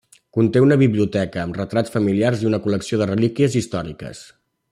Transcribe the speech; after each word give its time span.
Conté 0.35 0.61
una 0.67 0.77
biblioteca, 0.81 1.39
amb 1.43 1.59
retrats 1.59 1.93
familiars 1.97 2.41
i 2.45 2.49
una 2.53 2.61
col·lecció 2.65 3.01
de 3.03 3.09
relíquies 3.13 3.59
històriques. 3.63 4.25